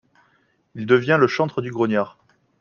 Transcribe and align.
Il 0.73 0.87
devient 0.87 1.17
le 1.19 1.27
chantre 1.27 1.61
du 1.61 1.69
Grognard. 1.69 2.17